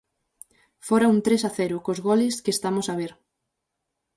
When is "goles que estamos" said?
2.07-2.87